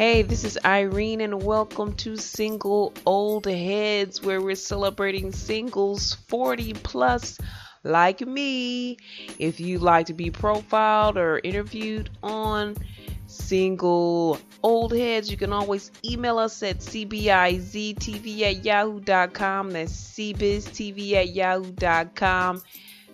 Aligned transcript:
Hey, 0.00 0.22
this 0.22 0.44
is 0.44 0.58
Irene, 0.64 1.20
and 1.20 1.42
welcome 1.42 1.92
to 1.96 2.16
Single 2.16 2.94
Old 3.04 3.44
Heads, 3.44 4.22
where 4.22 4.40
we're 4.40 4.54
celebrating 4.54 5.30
singles 5.30 6.14
40 6.28 6.72
plus 6.72 7.36
like 7.84 8.22
me. 8.22 8.96
If 9.38 9.60
you'd 9.60 9.82
like 9.82 10.06
to 10.06 10.14
be 10.14 10.30
profiled 10.30 11.18
or 11.18 11.38
interviewed 11.44 12.08
on 12.22 12.78
Single 13.26 14.38
Old 14.62 14.94
Heads, 14.94 15.30
you 15.30 15.36
can 15.36 15.52
always 15.52 15.90
email 16.02 16.38
us 16.38 16.62
at 16.62 16.78
cbiztv 16.78 18.40
at 18.40 18.64
yahoo.com. 18.64 19.70
That's 19.70 19.92
cbiztv 19.92 21.12
at 21.12 21.28
yahoo.com 21.28 22.62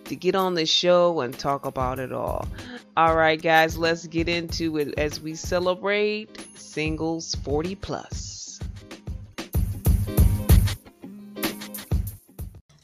to 0.07 0.15
get 0.15 0.35
on 0.35 0.53
the 0.55 0.65
show 0.65 1.21
and 1.21 1.37
talk 1.37 1.65
about 1.65 1.99
it 1.99 2.11
all. 2.11 2.47
All 2.95 3.15
right, 3.15 3.41
guys, 3.41 3.77
let's 3.77 4.07
get 4.07 4.27
into 4.27 4.77
it 4.77 4.97
as 4.97 5.21
we 5.21 5.35
celebrate 5.35 6.45
singles 6.55 7.35
40 7.43 7.75
plus. 7.75 8.59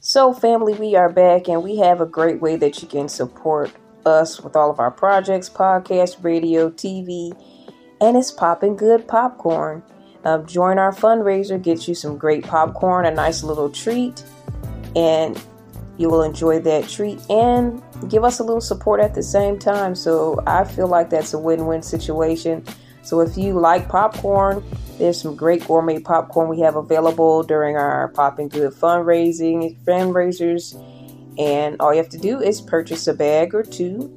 So, 0.00 0.32
family, 0.32 0.74
we 0.74 0.94
are 0.94 1.08
back 1.08 1.48
and 1.48 1.62
we 1.62 1.78
have 1.78 2.00
a 2.00 2.06
great 2.06 2.40
way 2.40 2.56
that 2.56 2.82
you 2.82 2.88
can 2.88 3.08
support 3.08 3.72
us 4.06 4.40
with 4.40 4.54
all 4.54 4.70
of 4.70 4.78
our 4.78 4.90
projects, 4.90 5.48
podcast, 5.48 6.22
radio, 6.22 6.70
TV, 6.70 7.32
and 8.00 8.16
it's 8.16 8.30
popping 8.30 8.76
good 8.76 9.08
popcorn. 9.08 9.82
Um, 10.24 10.46
join 10.46 10.78
our 10.78 10.92
fundraiser, 10.92 11.60
get 11.60 11.88
you 11.88 11.94
some 11.94 12.16
great 12.16 12.44
popcorn, 12.44 13.06
a 13.06 13.10
nice 13.10 13.42
little 13.42 13.70
treat, 13.70 14.22
and 14.94 15.42
you 15.96 16.08
will 16.08 16.22
enjoy 16.22 16.60
that 16.60 16.88
treat 16.88 17.20
and 17.30 17.82
give 18.08 18.24
us 18.24 18.40
a 18.40 18.42
little 18.42 18.60
support 18.60 19.00
at 19.00 19.14
the 19.14 19.22
same 19.22 19.58
time. 19.58 19.94
So 19.94 20.42
I 20.46 20.64
feel 20.64 20.88
like 20.88 21.10
that's 21.10 21.34
a 21.34 21.38
win 21.38 21.66
win 21.66 21.82
situation. 21.82 22.64
So 23.02 23.20
if 23.20 23.36
you 23.36 23.52
like 23.52 23.88
popcorn, 23.88 24.64
there's 24.98 25.20
some 25.20 25.36
great 25.36 25.66
gourmet 25.66 25.98
popcorn 25.98 26.48
we 26.48 26.60
have 26.60 26.76
available 26.76 27.42
during 27.42 27.76
our 27.76 28.08
Popping 28.08 28.48
Good 28.48 28.72
fundraising 28.72 29.76
fundraisers. 29.84 30.74
And 31.38 31.76
all 31.80 31.92
you 31.92 31.98
have 31.98 32.10
to 32.10 32.18
do 32.18 32.40
is 32.40 32.60
purchase 32.60 33.06
a 33.08 33.14
bag 33.14 33.54
or 33.54 33.64
two, 33.64 34.12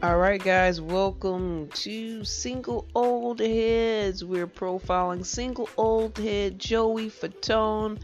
All 0.00 0.18
right, 0.18 0.40
guys, 0.40 0.80
welcome 0.80 1.68
to 1.70 2.24
Single 2.24 2.86
Old 2.94 3.40
Heads. 3.40 4.24
We're 4.24 4.46
profiling 4.46 5.26
single 5.26 5.68
old 5.76 6.18
head 6.18 6.60
Joey 6.60 7.08
Fatone 7.08 7.98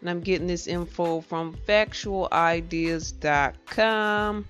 and 0.00 0.10
I'm 0.10 0.20
getting 0.20 0.46
this 0.46 0.66
info 0.66 1.20
from 1.20 1.54
factualideas.com. 1.66 4.46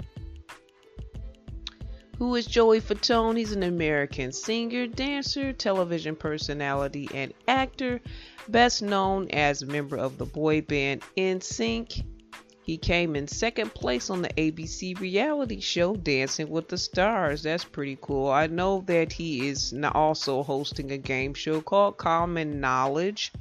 Who 2.18 2.34
is 2.34 2.46
Joey 2.46 2.80
Fatone? 2.80 3.38
He's 3.38 3.52
an 3.52 3.62
American 3.62 4.32
singer, 4.32 4.88
dancer, 4.88 5.52
television 5.52 6.16
personality, 6.16 7.08
and 7.14 7.32
actor, 7.46 8.00
best 8.48 8.82
known 8.82 9.30
as 9.30 9.62
a 9.62 9.66
member 9.66 9.96
of 9.96 10.18
the 10.18 10.26
boy 10.26 10.62
band 10.62 11.02
NSYNC. 11.16 12.04
He 12.62 12.76
came 12.76 13.14
in 13.16 13.28
second 13.28 13.72
place 13.72 14.10
on 14.10 14.20
the 14.20 14.28
ABC 14.30 15.00
reality 15.00 15.60
show 15.60 15.94
Dancing 15.96 16.50
with 16.50 16.68
the 16.68 16.76
Stars. 16.76 17.44
That's 17.44 17.64
pretty 17.64 17.96
cool. 18.00 18.28
I 18.28 18.48
know 18.48 18.82
that 18.86 19.12
he 19.12 19.48
is 19.48 19.72
also 19.94 20.42
hosting 20.42 20.90
a 20.90 20.98
game 20.98 21.32
show 21.34 21.62
called 21.62 21.96
Common 21.96 22.60
Knowledge 22.60 23.32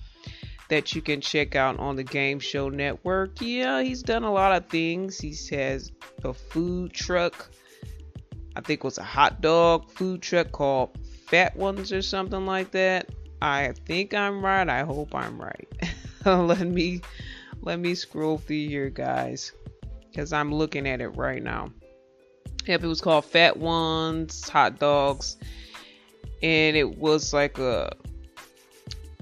that 0.69 0.93
you 0.95 1.01
can 1.01 1.21
check 1.21 1.55
out 1.55 1.79
on 1.79 1.95
the 1.95 2.03
Game 2.03 2.39
Show 2.39 2.69
Network. 2.69 3.41
Yeah, 3.41 3.81
he's 3.81 4.03
done 4.03 4.23
a 4.23 4.31
lot 4.31 4.51
of 4.51 4.69
things. 4.69 5.19
He 5.19 5.35
has 5.55 5.91
a 6.23 6.33
food 6.33 6.93
truck. 6.93 7.49
I 8.55 8.61
think 8.61 8.79
it 8.79 8.83
was 8.83 8.97
a 8.97 9.03
hot 9.03 9.41
dog 9.41 9.89
food 9.91 10.21
truck 10.21 10.51
called 10.51 10.97
Fat 11.27 11.55
Ones 11.55 11.93
or 11.93 12.01
something 12.01 12.45
like 12.45 12.71
that. 12.71 13.09
I 13.41 13.73
think 13.85 14.13
I'm 14.13 14.43
right. 14.43 14.67
I 14.67 14.83
hope 14.83 15.13
I'm 15.13 15.39
right. 15.39 15.67
let 16.25 16.67
me 16.67 17.01
let 17.61 17.79
me 17.79 17.95
scroll 17.95 18.37
through 18.37 18.67
here, 18.67 18.89
guys, 18.89 19.51
because 20.09 20.33
I'm 20.33 20.53
looking 20.53 20.87
at 20.87 21.01
it 21.01 21.09
right 21.09 21.41
now. 21.41 21.71
Yep, 22.65 22.83
it 22.83 22.87
was 22.87 22.99
called 22.99 23.25
Fat 23.25 23.57
Ones 23.57 24.49
Hot 24.49 24.79
Dogs, 24.79 25.37
and 26.41 26.75
it 26.75 26.97
was 26.97 27.33
like 27.33 27.57
a 27.59 27.91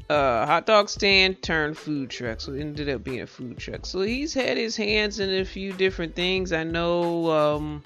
uh, 0.09 0.45
hot 0.45 0.65
dog 0.65 0.89
stand 0.89 1.41
turned 1.41 1.77
food 1.77 2.09
truck, 2.09 2.39
so 2.41 2.53
it 2.53 2.61
ended 2.61 2.89
up 2.89 3.03
being 3.03 3.21
a 3.21 3.27
food 3.27 3.57
truck. 3.57 3.85
So 3.85 4.01
he's 4.01 4.33
had 4.33 4.57
his 4.57 4.75
hands 4.75 5.19
in 5.19 5.29
a 5.29 5.45
few 5.45 5.73
different 5.73 6.15
things. 6.15 6.51
I 6.51 6.63
know 6.63 7.31
um, 7.31 7.83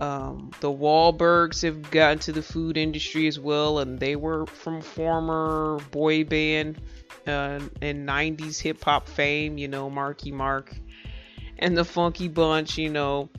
um, 0.00 0.50
the 0.60 0.70
Wahlbergs 0.70 1.62
have 1.62 1.90
gotten 1.90 2.18
to 2.20 2.32
the 2.32 2.42
food 2.42 2.76
industry 2.76 3.26
as 3.26 3.38
well, 3.38 3.78
and 3.78 3.98
they 3.98 4.16
were 4.16 4.46
from 4.46 4.82
former 4.82 5.78
boy 5.90 6.24
band 6.24 6.80
uh, 7.26 7.60
and 7.80 8.08
90s 8.08 8.60
hip 8.60 8.82
hop 8.84 9.08
fame, 9.08 9.56
you 9.58 9.68
know, 9.68 9.88
Marky 9.88 10.32
Mark 10.32 10.74
and 11.58 11.76
the 11.76 11.84
Funky 11.84 12.28
Bunch, 12.28 12.76
you 12.76 12.90
know. 12.90 13.30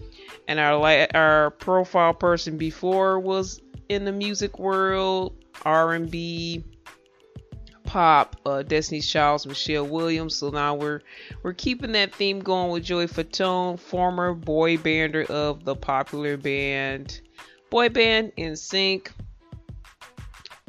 And 0.47 0.59
our 0.59 1.08
our 1.13 1.52
profile 1.52 2.13
person 2.13 2.58
before 2.58 3.19
was 3.19 3.62
in 3.90 4.06
the 4.06 4.12
music 4.12 4.58
world, 4.58 5.36
R&B, 5.63 6.63
pop, 7.83 8.35
uh, 8.45 8.63
Destiny's 8.63 9.07
Child's 9.07 9.45
Michelle 9.45 9.85
Williams. 9.85 10.35
So 10.35 10.49
now 10.49 10.75
we're 10.75 11.01
we're 11.44 11.53
keeping 11.53 11.91
that 11.94 12.13
theme 12.13 12.39
going 12.39 12.71
with 12.71 12.83
Joey 12.83 13.07
Fatone, 13.07 13.79
former 13.79 14.33
boy 14.33 14.77
bander 14.77 15.25
of 15.29 15.63
the 15.66 15.75
popular 15.75 16.38
band 16.38 17.21
boy 17.69 17.89
band 17.89 18.31
NSYNC. 18.38 19.09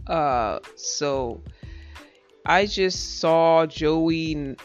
Uh, 0.06 0.58
so 0.76 1.42
I 2.46 2.66
just 2.66 3.20
saw 3.20 3.66
Joey 3.66 4.56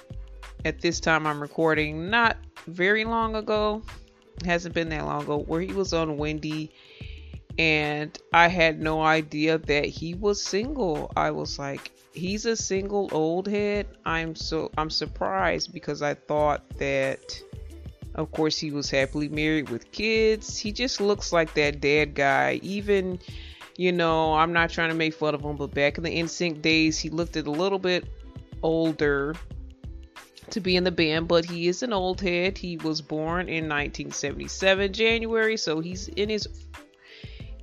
at 0.65 0.81
this 0.81 0.99
time 0.99 1.25
I'm 1.25 1.41
recording 1.41 2.09
not 2.09 2.37
very 2.67 3.05
long 3.05 3.35
ago. 3.35 3.81
It 4.37 4.45
hasn't 4.45 4.73
been 4.75 4.89
that 4.89 5.05
long 5.05 5.23
ago 5.23 5.39
where 5.39 5.61
he 5.61 5.73
was 5.73 5.93
on 5.93 6.17
Wendy 6.17 6.71
and 7.59 8.17
I 8.31 8.47
had 8.47 8.79
no 8.79 9.01
idea 9.01 9.57
that 9.57 9.85
he 9.85 10.13
was 10.13 10.41
single. 10.41 11.11
I 11.17 11.29
was 11.31 11.59
like, 11.59 11.91
he's 12.13 12.45
a 12.45 12.55
single 12.55 13.09
old 13.11 13.49
head. 13.49 13.85
I'm 14.05 14.33
so 14.33 14.71
I'm 14.77 14.89
surprised 14.89 15.73
because 15.73 16.01
I 16.01 16.13
thought 16.13 16.63
that 16.77 17.37
of 18.15 18.31
course 18.31 18.57
he 18.57 18.71
was 18.71 18.89
happily 18.89 19.27
married 19.27 19.69
with 19.69 19.91
kids. 19.91 20.57
He 20.57 20.71
just 20.71 21.01
looks 21.01 21.33
like 21.33 21.53
that 21.55 21.81
dad 21.81 22.15
guy. 22.15 22.61
Even 22.63 23.19
you 23.75 23.91
know, 23.91 24.33
I'm 24.35 24.53
not 24.53 24.69
trying 24.69 24.89
to 24.89 24.95
make 24.95 25.13
fun 25.13 25.35
of 25.35 25.41
him, 25.41 25.57
but 25.57 25.73
back 25.73 25.97
in 25.97 26.03
the 26.03 26.17
NSYNC 26.17 26.61
days, 26.61 26.97
he 26.97 27.09
looked 27.09 27.35
a 27.35 27.43
little 27.43 27.79
bit 27.79 28.07
older 28.63 29.35
to 30.49 30.59
be 30.59 30.75
in 30.75 30.83
the 30.83 30.91
band, 30.91 31.27
but 31.27 31.45
he 31.45 31.67
is 31.67 31.83
an 31.83 31.93
old 31.93 32.19
head. 32.19 32.57
He 32.57 32.77
was 32.77 33.01
born 33.01 33.47
in 33.47 33.69
1977 33.69 34.91
January, 34.93 35.55
so 35.55 35.79
he's 35.79 36.09
in 36.09 36.27
his 36.27 36.47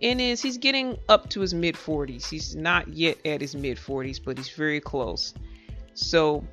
in 0.00 0.20
is 0.20 0.42
he's 0.42 0.58
getting 0.58 0.98
up 1.08 1.28
to 1.30 1.40
his 1.40 1.54
mid 1.54 1.74
40s. 1.74 2.28
He's 2.28 2.54
not 2.54 2.88
yet 2.88 3.18
at 3.24 3.40
his 3.40 3.54
mid 3.54 3.78
40s, 3.78 4.20
but 4.22 4.38
he's 4.38 4.50
very 4.50 4.80
close. 4.80 5.34
So 5.94 6.44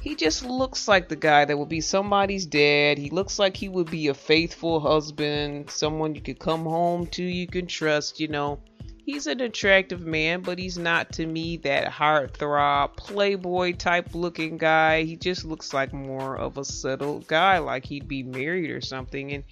he 0.00 0.14
just 0.14 0.44
looks 0.44 0.88
like 0.88 1.08
the 1.08 1.16
guy 1.16 1.44
that 1.44 1.58
would 1.58 1.68
be 1.68 1.80
somebody's 1.80 2.46
dad. 2.46 2.98
He 2.98 3.10
looks 3.10 3.38
like 3.38 3.56
he 3.56 3.68
would 3.68 3.90
be 3.90 4.08
a 4.08 4.14
faithful 4.14 4.80
husband, 4.80 5.70
someone 5.70 6.14
you 6.14 6.20
could 6.20 6.38
come 6.38 6.64
home 6.64 7.06
to, 7.08 7.22
you 7.22 7.46
can 7.46 7.66
trust, 7.66 8.20
you 8.20 8.28
know. 8.28 8.60
He's 9.04 9.26
an 9.26 9.40
attractive 9.40 10.02
man, 10.02 10.42
but 10.42 10.58
he's 10.58 10.76
not 10.76 11.12
to 11.12 11.26
me 11.26 11.56
that 11.58 11.90
heartthrob, 11.90 12.96
playboy 12.96 13.72
type 13.72 14.14
looking 14.14 14.58
guy. 14.58 15.04
He 15.04 15.16
just 15.16 15.44
looks 15.44 15.72
like 15.72 15.94
more 15.94 16.36
of 16.36 16.58
a 16.58 16.64
settled 16.64 17.26
guy, 17.26 17.58
like 17.58 17.86
he'd 17.86 18.06
be 18.06 18.22
married 18.22 18.70
or 18.70 18.82
something. 18.82 19.32
And 19.32 19.44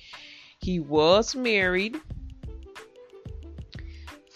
he 0.61 0.79
was 0.79 1.35
married 1.35 1.99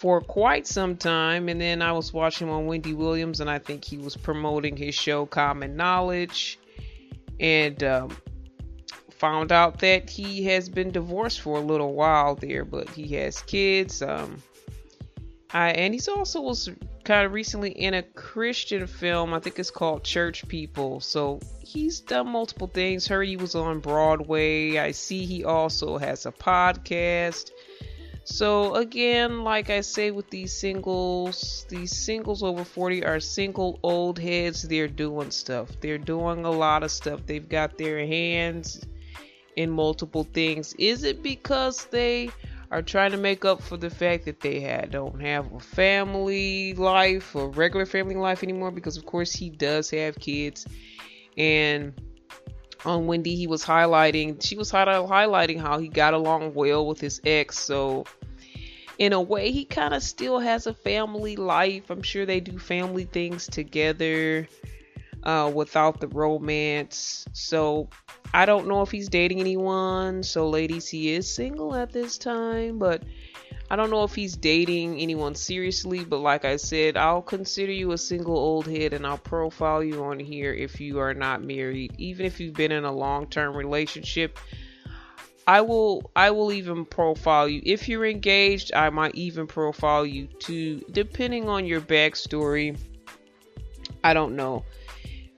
for 0.01 0.23
quite 0.23 0.67
some 0.67 0.97
time. 0.97 1.51
And 1.51 1.61
then 1.61 1.83
I 1.83 1.93
was 1.93 2.11
watching 2.11 2.49
on 2.49 2.65
Wendy 2.65 2.95
Williams, 2.95 3.41
and 3.41 3.51
I 3.51 3.59
think 3.59 3.85
he 3.85 3.99
was 3.99 4.17
promoting 4.17 4.75
his 4.75 4.95
show 4.95 5.27
Common 5.27 5.77
Knowledge, 5.77 6.59
and 7.39 7.85
um, 7.85 8.17
found 9.11 9.53
out 9.53 9.81
that 9.81 10.09
he 10.09 10.45
has 10.45 10.71
been 10.71 10.91
divorced 10.91 11.43
for 11.43 11.59
a 11.59 11.61
little 11.61 11.93
while 11.93 12.35
there, 12.35 12.65
but 12.65 12.89
he 12.89 13.15
has 13.17 13.43
kids. 13.43 14.01
Um, 14.01 14.43
I, 15.53 15.73
and 15.73 15.93
he's 15.93 16.09
also 16.09 16.41
was 16.41 16.71
kind 17.05 17.27
of 17.27 17.33
recently 17.35 17.73
in 17.73 17.93
a 17.93 18.03
Christian 18.03 18.87
film. 18.87 19.35
I 19.35 19.41
think 19.41 19.59
it's 19.59 19.71
called 19.71 20.03
Church 20.03 20.49
People. 20.49 21.01
So 21.01 21.41
he's 21.61 22.01
done 22.01 22.29
multiple 22.29 22.69
things. 22.69 23.07
Heard 23.07 23.29
he 23.29 23.37
was 23.37 23.55
on 23.55 23.81
Broadway. 23.81 24.79
I 24.79 24.93
see 24.93 25.27
he 25.27 25.45
also 25.45 25.99
has 25.99 26.25
a 26.25 26.33
podcast. 26.33 27.51
So 28.25 28.75
again, 28.75 29.45
like 29.45 29.71
I 29.71 29.81
say 29.81 30.11
with 30.11 30.31
these 30.31 30.59
singles, 30.59 31.67
these 31.69 32.05
singles 32.05 32.43
over 32.43 32.65
40 32.65 33.05
are 33.05 33.21
single 33.21 33.79
old 33.83 34.19
heads. 34.19 34.63
They're 34.63 34.89
doing 34.89 35.31
stuff. 35.31 35.69
They're 35.81 35.99
doing 35.99 36.45
a 36.45 36.51
lot 36.51 36.83
of 36.83 36.91
stuff. 36.91 37.21
They've 37.27 37.49
got 37.49 37.79
their 37.79 38.07
hands 38.07 38.85
in 39.57 39.71
multiple 39.71 40.25
things. 40.25 40.75
Is 40.75 41.03
it 41.03 41.23
because 41.23 41.87
they 41.87 42.31
are 42.71 42.83
trying 42.83 43.11
to 43.11 43.17
make 43.17 43.45
up 43.45 43.61
for 43.61 43.77
the 43.77 43.91
fact 43.91 44.25
that 44.27 44.41
they 44.41 44.61
had 44.61 44.93
don't 44.93 45.21
have 45.21 45.53
a 45.53 45.61
family 45.61 46.75
life 46.75 47.35
or 47.35 47.51
regular 47.51 47.87
family 47.87 48.15
life 48.15 48.43
anymore? 48.43 48.71
Because 48.71 48.97
of 48.97 49.07
course 49.07 49.33
he 49.33 49.51
does 49.51 49.91
have 49.91 50.19
kids 50.19 50.67
and 51.37 51.95
on 52.85 53.07
Wendy, 53.07 53.37
he 53.37 53.47
was 53.47 53.65
highlighting, 53.65 54.45
she 54.45 54.57
was 54.57 54.71
highlighting 54.73 55.61
how 55.61 55.79
he 55.79 55.89
got 55.89 56.15
along 56.15 56.55
well 56.55 56.87
with 56.87 57.01
his 57.01 57.21
ex. 57.25 57.59
So, 57.59 58.05
in 58.99 59.13
a 59.13 59.21
way, 59.21 59.51
he 59.51 59.65
kind 59.65 59.95
of 59.95 60.03
still 60.03 60.39
has 60.39 60.67
a 60.67 60.75
family 60.75 61.37
life. 61.37 61.91
I'm 61.91 62.03
sure 62.03 62.27
they 62.27 62.41
do 62.41 62.59
family 62.59 63.05
things 63.05 63.47
together 63.47 64.47
uh, 65.23 65.51
without 65.55 66.01
the 66.01 66.09
romance. 66.09 67.27
So, 67.33 67.89
I 68.33 68.47
don't 68.47 68.69
know 68.69 68.83
if 68.83 68.91
he's 68.91 69.09
dating 69.09 69.41
anyone. 69.41 70.23
So, 70.23 70.49
ladies, 70.49 70.89
he 70.89 71.13
is 71.13 71.33
single 71.33 71.75
at 71.75 71.93
this 71.93 72.19
time, 72.19 72.79
but 72.79 73.03
I 73.71 73.77
don't 73.77 73.91
know 73.91 74.03
if 74.03 74.17
he's 74.17 74.37
dating 74.37 74.99
anyone 74.99 75.37
seriously, 75.37 76.03
but 76.03 76.19
like 76.19 76.45
I 76.45 76.57
said, 76.57 76.97
I'll 76.97 77.23
consider 77.23 77.71
you 77.71 77.93
a 77.93 77.99
single 77.99 78.37
old 78.37 78.67
head 78.67 78.93
and 78.93 79.07
I'll 79.07 79.17
profile 79.17 79.85
you 79.85 80.03
on 80.03 80.19
here 80.19 80.53
if 80.53 80.81
you 80.81 80.99
are 80.99 81.15
not 81.15 81.45
married. 81.45 81.95
Even 81.97 82.27
if 82.27 82.41
you've 82.41 82.55
been 82.55 82.73
in 82.73 82.85
a 82.85 82.91
long-term 82.91 83.57
relationship, 83.57 84.39
I 85.47 85.61
will 85.61 86.11
I 86.17 86.33
will 86.33 86.51
even 86.51 86.85
profile 86.85 87.49
you. 87.49 87.63
If 87.65 87.89
you're 87.89 88.07
engaged, 88.07 88.73
I 88.75 88.91
might 88.91 89.15
even 89.15 89.47
profile 89.47 90.05
you 90.05 90.27
too, 90.27 90.85
depending 90.91 91.49
on 91.49 91.65
your 91.65 91.81
backstory. 91.81 92.77
I 94.03 94.15
don't 94.15 94.35
know 94.35 94.65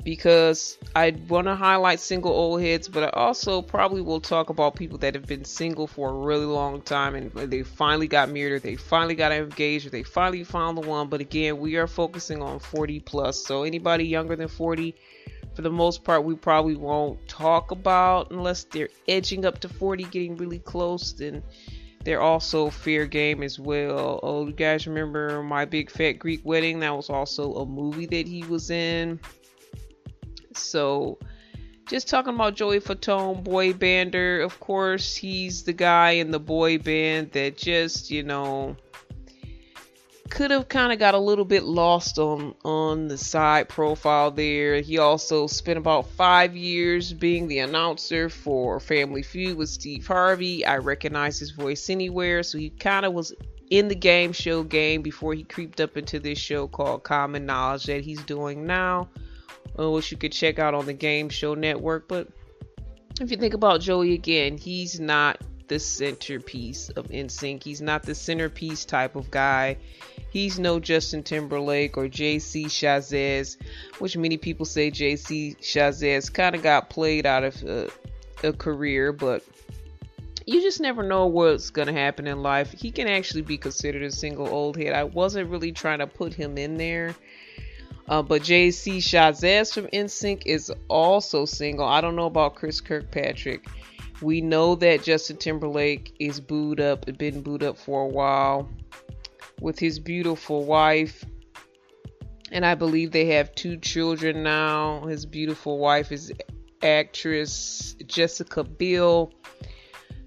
because 0.04 0.78
I 0.96 1.14
want 1.28 1.46
to 1.46 1.54
highlight 1.54 2.00
single 2.00 2.32
old 2.32 2.60
heads, 2.60 2.88
but 2.88 3.04
I 3.04 3.08
also 3.10 3.62
probably 3.62 4.02
will 4.02 4.20
talk 4.20 4.50
about 4.50 4.74
people 4.74 4.98
that 4.98 5.14
have 5.14 5.26
been 5.26 5.44
single 5.44 5.86
for 5.86 6.10
a 6.10 6.12
really 6.12 6.44
long 6.44 6.82
time 6.82 7.14
and 7.14 7.30
they 7.32 7.62
finally 7.62 8.08
got 8.08 8.28
married 8.28 8.52
or 8.52 8.58
they 8.58 8.76
finally 8.76 9.14
got 9.14 9.30
engaged 9.30 9.86
or 9.86 9.90
they 9.90 10.02
finally 10.02 10.44
found 10.44 10.76
the 10.76 10.80
one. 10.80 11.08
But 11.08 11.20
again, 11.20 11.58
we 11.58 11.76
are 11.76 11.86
focusing 11.86 12.42
on 12.42 12.58
40 12.58 13.00
plus. 13.00 13.44
So 13.44 13.62
anybody 13.62 14.04
younger 14.04 14.34
than 14.34 14.48
40, 14.48 14.94
for 15.54 15.62
the 15.62 15.70
most 15.70 16.02
part, 16.02 16.24
we 16.24 16.34
probably 16.34 16.76
won't 16.76 17.28
talk 17.28 17.70
about 17.70 18.30
unless 18.30 18.64
they're 18.64 18.88
edging 19.06 19.44
up 19.44 19.60
to 19.60 19.68
40, 19.68 20.04
getting 20.04 20.36
really 20.36 20.58
close. 20.58 21.12
Then 21.12 21.44
they're 22.04 22.20
also 22.20 22.70
fair 22.70 23.06
game 23.06 23.44
as 23.44 23.60
well. 23.60 24.18
Oh, 24.24 24.46
you 24.46 24.52
guys 24.52 24.88
remember 24.88 25.42
my 25.44 25.64
big 25.64 25.90
fat 25.90 26.12
Greek 26.12 26.40
wedding? 26.42 26.80
That 26.80 26.96
was 26.96 27.08
also 27.08 27.54
a 27.54 27.66
movie 27.66 28.06
that 28.06 28.26
he 28.26 28.42
was 28.44 28.70
in. 28.70 29.20
So, 30.56 31.18
just 31.88 32.08
talking 32.08 32.34
about 32.34 32.54
Joey 32.54 32.80
Fatone, 32.80 33.42
boy 33.42 33.72
bander. 33.72 34.44
Of 34.44 34.60
course, 34.60 35.14
he's 35.14 35.64
the 35.64 35.72
guy 35.72 36.12
in 36.12 36.30
the 36.30 36.40
boy 36.40 36.78
band 36.78 37.32
that 37.32 37.56
just, 37.56 38.10
you 38.10 38.22
know, 38.22 38.76
could 40.32 40.50
have 40.50 40.66
kind 40.66 40.92
of 40.92 40.98
got 40.98 41.12
a 41.12 41.18
little 41.18 41.44
bit 41.44 41.62
lost 41.62 42.18
on 42.18 42.54
on 42.64 43.08
the 43.08 43.18
side 43.18 43.68
profile 43.68 44.30
there. 44.30 44.80
He 44.80 44.96
also 44.96 45.46
spent 45.46 45.76
about 45.76 46.08
five 46.08 46.56
years 46.56 47.12
being 47.12 47.48
the 47.48 47.58
announcer 47.58 48.30
for 48.30 48.80
Family 48.80 49.22
Feud 49.22 49.58
with 49.58 49.68
Steve 49.68 50.06
Harvey. 50.06 50.64
I 50.64 50.78
recognize 50.78 51.38
his 51.38 51.50
voice 51.50 51.90
anywhere, 51.90 52.42
so 52.42 52.56
he 52.56 52.70
kind 52.70 53.04
of 53.04 53.12
was 53.12 53.34
in 53.68 53.88
the 53.88 53.94
game 53.94 54.32
show 54.32 54.62
game 54.62 55.02
before 55.02 55.34
he 55.34 55.44
creeped 55.44 55.82
up 55.82 55.98
into 55.98 56.18
this 56.18 56.38
show 56.38 56.66
called 56.66 57.02
Common 57.02 57.44
Knowledge 57.44 57.84
that 57.84 58.02
he's 58.02 58.22
doing 58.22 58.66
now 58.66 59.10
uh, 59.78 59.90
which 59.90 60.10
you 60.10 60.16
could 60.16 60.32
check 60.32 60.58
out 60.58 60.74
on 60.74 60.86
the 60.86 60.92
Game 60.92 61.28
Show 61.28 61.54
Network. 61.54 62.08
But 62.08 62.28
if 63.20 63.30
you 63.30 63.36
think 63.36 63.54
about 63.54 63.80
Joey 63.80 64.14
again, 64.14 64.58
he's 64.58 65.00
not 65.00 65.40
the 65.68 65.78
centerpiece 65.78 66.90
of 66.90 67.08
NSYNC. 67.08 67.62
He's 67.62 67.80
not 67.80 68.02
the 68.02 68.14
centerpiece 68.14 68.84
type 68.84 69.16
of 69.16 69.30
guy. 69.30 69.78
He's 70.30 70.58
no 70.58 70.80
Justin 70.80 71.22
Timberlake 71.22 71.96
or 71.96 72.08
JC 72.08 72.66
Chasez, 72.66 73.56
which 73.98 74.16
many 74.16 74.36
people 74.36 74.66
say 74.66 74.90
JC 74.90 75.56
Chasez 75.58 76.32
kind 76.32 76.54
of 76.54 76.62
got 76.62 76.90
played 76.90 77.26
out 77.26 77.44
of 77.44 77.64
uh, 77.64 77.88
a 78.42 78.52
career, 78.52 79.12
but 79.12 79.44
you 80.46 80.60
just 80.60 80.80
never 80.80 81.02
know 81.02 81.26
what's 81.26 81.70
going 81.70 81.88
to 81.88 81.94
happen 81.94 82.26
in 82.26 82.42
life. 82.42 82.72
He 82.72 82.90
can 82.90 83.06
actually 83.08 83.42
be 83.42 83.56
considered 83.56 84.02
a 84.02 84.10
single 84.10 84.48
old 84.48 84.76
head. 84.76 84.92
I 84.92 85.04
wasn't 85.04 85.50
really 85.50 85.72
trying 85.72 86.00
to 86.00 86.06
put 86.06 86.34
him 86.34 86.58
in 86.58 86.76
there 86.76 87.14
uh, 88.08 88.22
but 88.22 88.42
JC 88.42 88.98
Chasez 88.98 89.72
from 89.72 89.86
NSYNC 89.88 90.42
is 90.46 90.72
also 90.88 91.44
single. 91.44 91.86
I 91.86 92.00
don't 92.00 92.16
know 92.16 92.26
about 92.26 92.54
Chris 92.54 92.80
Kirkpatrick. 92.80 93.66
We 94.20 94.40
know 94.40 94.74
that 94.76 95.02
Justin 95.02 95.36
Timberlake 95.36 96.14
is 96.20 96.40
booed 96.40 96.80
up, 96.80 97.06
been 97.18 97.42
booed 97.42 97.62
up 97.62 97.76
for 97.76 98.02
a 98.02 98.08
while 98.08 98.68
with 99.60 99.78
his 99.78 99.98
beautiful 99.98 100.64
wife. 100.64 101.24
And 102.50 102.66
I 102.66 102.74
believe 102.74 103.12
they 103.12 103.26
have 103.26 103.54
two 103.54 103.78
children 103.78 104.42
now. 104.42 105.06
His 105.06 105.24
beautiful 105.24 105.78
wife 105.78 106.12
is 106.12 106.32
actress 106.82 107.96
Jessica 108.06 108.62
Biel. 108.62 109.32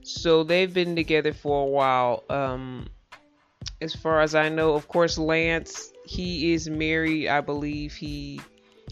So 0.02 0.44
they've 0.44 0.74
been 0.74 0.96
together 0.96 1.34
for 1.34 1.64
a 1.64 1.68
while. 1.68 2.24
Um, 2.30 2.88
as 3.82 3.96
far 3.96 4.22
as 4.22 4.36
I 4.36 4.50
know, 4.50 4.74
of 4.74 4.88
course, 4.88 5.18
Lance 5.18 5.92
he 6.06 6.54
is 6.54 6.70
married. 6.70 7.28
I 7.28 7.42
believe 7.42 7.94
he 7.94 8.40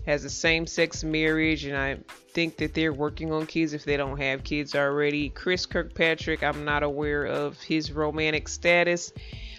has 0.06 0.26
a 0.26 0.30
same 0.30 0.68
sex 0.68 1.04
marriage, 1.04 1.64
and 1.64 1.78
I 1.78 1.98
think 2.34 2.58
that 2.58 2.74
they're 2.74 2.94
working 2.94 3.32
on 3.32 3.46
kids 3.46 3.74
if 3.74 3.86
they 3.86 3.98
don't 3.98 4.18
have 4.18 4.44
kids 4.44 4.76
already. 4.76 5.30
Chris 5.30 5.66
Kirkpatrick, 5.66 6.44
I'm 6.44 6.66
not 6.66 6.84
aware 6.84 7.26
of 7.26 7.60
his 7.62 7.92
romantic 7.92 8.50
status, 8.50 9.14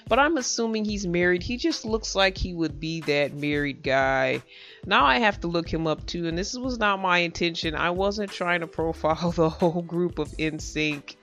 but 0.06 0.18
I'm 0.18 0.36
assuming 0.36 0.84
he's 0.84 1.06
married. 1.06 1.42
He 1.42 1.56
just 1.56 1.84
looks 1.84 2.14
like 2.14 2.36
he 2.36 2.52
would 2.52 2.78
be 2.78 3.00
that 3.02 3.32
married 3.34 3.82
guy. 3.82 4.42
Now 4.84 5.06
I 5.06 5.18
have 5.18 5.40
to 5.40 5.48
look 5.48 5.72
him 5.72 5.86
up 5.86 6.04
too, 6.06 6.28
and 6.28 6.36
this 6.36 6.54
was 6.54 6.78
not 6.78 7.00
my 7.00 7.18
intention. 7.18 7.74
I 7.74 7.90
wasn't 7.90 8.30
trying 8.30 8.60
to 8.60 8.66
profile 8.66 9.30
the 9.36 9.48
whole 9.48 9.82
group 9.82 10.18
of 10.18 10.28
NSYNC, 10.32 11.16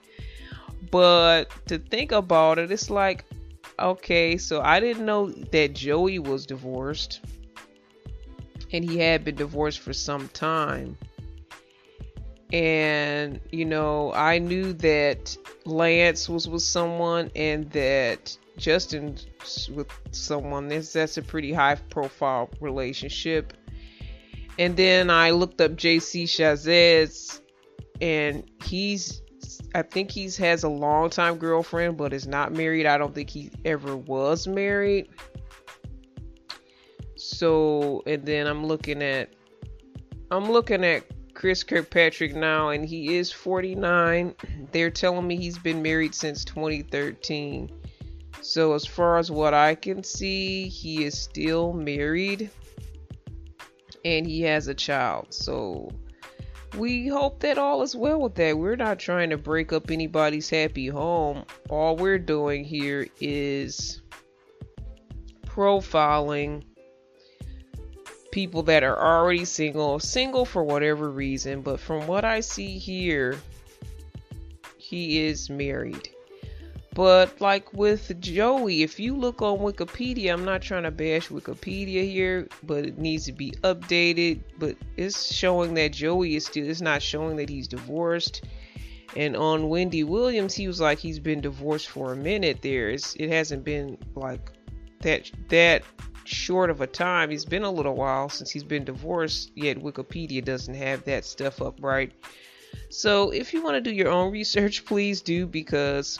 but 0.90 1.50
to 1.66 1.78
think 1.78 2.10
about 2.10 2.58
it, 2.58 2.72
it's 2.72 2.90
like 2.90 3.24
Okay, 3.78 4.36
so 4.36 4.60
I 4.60 4.80
didn't 4.80 5.06
know 5.06 5.30
that 5.30 5.74
Joey 5.74 6.18
was 6.18 6.46
divorced. 6.46 7.20
And 8.72 8.84
he 8.84 8.98
had 8.98 9.24
been 9.24 9.34
divorced 9.34 9.80
for 9.80 9.92
some 9.92 10.28
time. 10.28 10.96
And, 12.52 13.40
you 13.50 13.64
know, 13.64 14.12
I 14.12 14.38
knew 14.38 14.72
that 14.74 15.36
Lance 15.64 16.28
was 16.28 16.48
with 16.48 16.62
someone 16.62 17.30
and 17.34 17.70
that 17.70 18.36
Justin 18.58 19.16
with 19.74 19.88
someone. 20.10 20.68
That's, 20.68 20.92
that's 20.92 21.16
a 21.16 21.22
pretty 21.22 21.52
high 21.52 21.76
profile 21.76 22.50
relationship. 22.60 23.54
And 24.58 24.76
then 24.76 25.08
I 25.08 25.30
looked 25.30 25.60
up 25.62 25.72
JC 25.72 26.24
Chasez 26.24 27.40
and 28.00 28.44
I 29.74 29.82
think 29.82 30.10
he's 30.10 30.36
has 30.36 30.64
a 30.64 30.68
long 30.68 31.10
time 31.10 31.36
girlfriend, 31.36 31.96
but 31.96 32.12
is 32.12 32.26
not 32.26 32.52
married. 32.52 32.86
I 32.86 32.98
don't 32.98 33.14
think 33.14 33.30
he 33.30 33.50
ever 33.64 33.96
was 33.96 34.46
married. 34.46 35.08
So, 37.16 38.02
and 38.06 38.24
then 38.24 38.46
I'm 38.46 38.66
looking 38.66 39.02
at, 39.02 39.32
I'm 40.30 40.50
looking 40.50 40.84
at 40.84 41.04
Chris 41.34 41.62
Kirkpatrick 41.62 42.34
now, 42.34 42.70
and 42.70 42.84
he 42.84 43.16
is 43.16 43.32
49. 43.32 44.34
They're 44.72 44.90
telling 44.90 45.26
me 45.26 45.36
he's 45.36 45.58
been 45.58 45.82
married 45.82 46.14
since 46.14 46.44
2013. 46.44 47.70
So, 48.40 48.74
as 48.74 48.84
far 48.84 49.18
as 49.18 49.30
what 49.30 49.54
I 49.54 49.74
can 49.74 50.02
see, 50.02 50.68
he 50.68 51.04
is 51.04 51.20
still 51.20 51.72
married 51.72 52.50
and 54.04 54.26
he 54.26 54.42
has 54.42 54.68
a 54.68 54.74
child. 54.74 55.32
So, 55.32 55.90
we 56.74 57.08
hope 57.08 57.40
that 57.40 57.58
all 57.58 57.82
is 57.82 57.94
well 57.94 58.20
with 58.20 58.34
that. 58.36 58.56
We're 58.56 58.76
not 58.76 58.98
trying 58.98 59.30
to 59.30 59.36
break 59.36 59.72
up 59.72 59.90
anybody's 59.90 60.48
happy 60.48 60.88
home. 60.88 61.44
All 61.68 61.96
we're 61.96 62.18
doing 62.18 62.64
here 62.64 63.08
is 63.20 64.00
profiling 65.46 66.64
people 68.30 68.62
that 68.64 68.82
are 68.82 68.98
already 68.98 69.44
single, 69.44 70.00
single 70.00 70.44
for 70.44 70.64
whatever 70.64 71.10
reason, 71.10 71.60
but 71.60 71.78
from 71.78 72.06
what 72.06 72.24
I 72.24 72.40
see 72.40 72.78
here, 72.78 73.38
he 74.78 75.26
is 75.26 75.50
married. 75.50 76.08
But 76.94 77.40
like 77.40 77.72
with 77.72 78.20
Joey, 78.20 78.82
if 78.82 79.00
you 79.00 79.16
look 79.16 79.40
on 79.40 79.58
Wikipedia, 79.58 80.32
I'm 80.32 80.44
not 80.44 80.60
trying 80.60 80.82
to 80.82 80.90
bash 80.90 81.28
Wikipedia 81.28 82.04
here, 82.10 82.48
but 82.62 82.84
it 82.84 82.98
needs 82.98 83.24
to 83.26 83.32
be 83.32 83.52
updated. 83.62 84.42
But 84.58 84.76
it's 84.96 85.32
showing 85.32 85.74
that 85.74 85.92
Joey 85.92 86.36
is 86.36 86.46
still, 86.46 86.68
it's 86.68 86.82
not 86.82 87.02
showing 87.02 87.36
that 87.36 87.48
he's 87.48 87.66
divorced. 87.66 88.44
And 89.16 89.36
on 89.36 89.68
Wendy 89.68 90.04
Williams, 90.04 90.54
he 90.54 90.66
was 90.66 90.80
like 90.80 90.98
he's 90.98 91.18
been 91.18 91.40
divorced 91.40 91.88
for 91.88 92.12
a 92.12 92.16
minute 92.16 92.60
there. 92.62 92.90
It's, 92.90 93.14
it 93.16 93.28
hasn't 93.30 93.64
been 93.64 93.96
like 94.14 94.52
that 95.00 95.30
that 95.48 95.82
short 96.24 96.70
of 96.70 96.80
a 96.80 96.86
time. 96.86 97.30
It's 97.30 97.44
been 97.44 97.62
a 97.62 97.70
little 97.70 97.94
while 97.94 98.28
since 98.28 98.50
he's 98.50 98.64
been 98.64 98.84
divorced, 98.84 99.52
yet 99.54 99.78
Wikipedia 99.78 100.44
doesn't 100.44 100.74
have 100.74 101.04
that 101.04 101.24
stuff 101.24 101.60
up 101.62 101.78
right. 101.80 102.12
So 102.90 103.30
if 103.30 103.52
you 103.52 103.62
want 103.62 103.74
to 103.76 103.80
do 103.80 103.94
your 103.94 104.08
own 104.08 104.32
research, 104.32 104.84
please 104.84 105.20
do 105.20 105.46
because 105.46 106.18